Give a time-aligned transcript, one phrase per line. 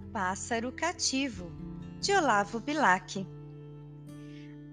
[0.00, 1.50] pássaro cativo,
[2.00, 3.26] de Olavo Bilac.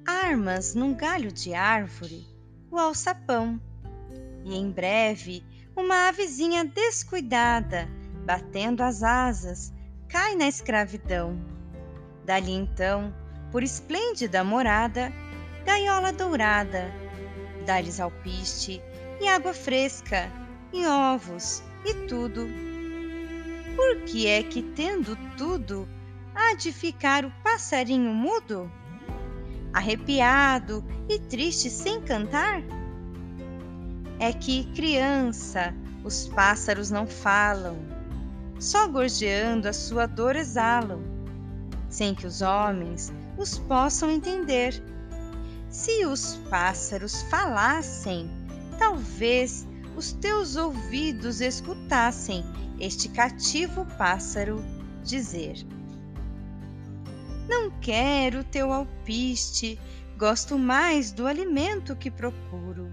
[0.05, 2.25] Armas num galho de árvore
[2.71, 3.59] o alçapão,
[4.45, 5.43] e em breve
[5.75, 7.87] uma avezinha descuidada,
[8.25, 9.73] batendo as asas,
[10.07, 11.39] cai na escravidão.
[12.25, 13.13] Dali então,
[13.51, 15.11] por esplêndida morada,
[15.65, 16.91] gaiola dourada,
[17.65, 18.81] dá-lhes alpiste
[19.19, 20.31] e água fresca,
[20.71, 22.47] e ovos, e tudo
[23.79, 25.87] por que é que, tendo tudo,
[26.35, 28.69] há de ficar o passarinho mudo?
[29.71, 32.61] Arrepiado e triste sem cantar?
[34.19, 37.77] É que, criança, os pássaros não falam,
[38.59, 41.01] só gorjeando a sua dor exalam,
[41.87, 44.83] sem que os homens os possam entender.
[45.69, 48.29] Se os pássaros falassem,
[48.77, 49.65] talvez
[49.99, 52.41] os teus ouvidos escutassem
[52.79, 54.63] este cativo pássaro
[55.03, 55.57] dizer:
[57.49, 59.77] Não quero teu alpiste,
[60.17, 62.89] gosto mais do alimento que procuro.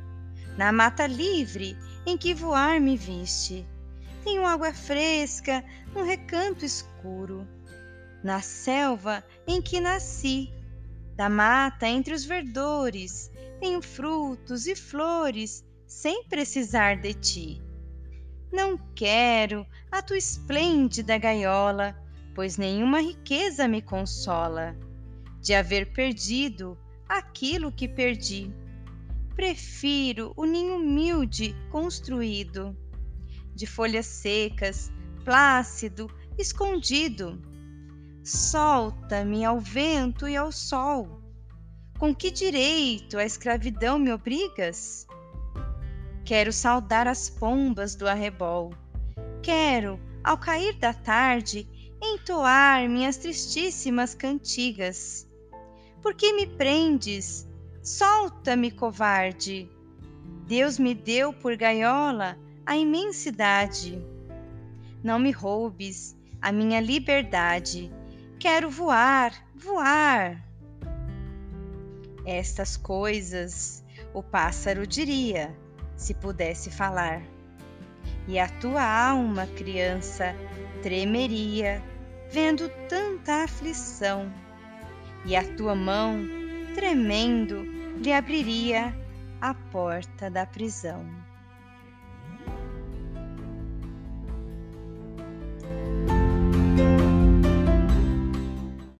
[0.58, 3.64] Na mata livre em que voar me viste,
[4.24, 7.46] tenho água fresca num recanto escuro.
[8.20, 10.52] Na selva em que nasci,
[11.14, 17.62] da mata entre os verdores, tenho frutos e flores sem precisar de ti.
[18.52, 21.96] Não quero a tua esplêndida gaiola,
[22.34, 24.76] pois nenhuma riqueza me consola
[25.40, 26.76] de haver perdido
[27.08, 28.52] aquilo que perdi.
[29.34, 32.76] Prefiro o ninho humilde construído,
[33.54, 34.90] de folhas secas,
[35.24, 37.40] plácido, escondido.
[38.24, 41.22] Solta-me ao vento e ao sol.
[41.98, 45.06] Com que direito a escravidão me obrigas?
[46.26, 48.74] Quero saudar as pombas do arrebol.
[49.44, 51.68] Quero, ao cair da tarde,
[52.02, 55.24] entoar minhas tristíssimas cantigas.
[56.02, 57.46] Por que me prendes?
[57.80, 59.70] Solta-me, covarde.
[60.48, 62.36] Deus me deu por gaiola
[62.66, 64.04] a imensidade.
[65.04, 67.88] Não me roubes a minha liberdade.
[68.40, 70.44] Quero voar, voar.
[72.24, 75.56] Estas coisas o pássaro diria
[75.96, 77.22] se pudesse falar.
[78.28, 80.34] E a tua alma, criança,
[80.82, 81.82] tremeria,
[82.30, 84.32] vendo tanta aflição,
[85.24, 86.24] e a tua mão,
[86.74, 87.62] tremendo,
[87.96, 88.94] lhe abriria
[89.40, 91.04] a porta da prisão.